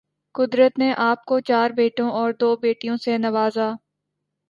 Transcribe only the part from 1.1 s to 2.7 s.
کو چار بیٹوں اور دو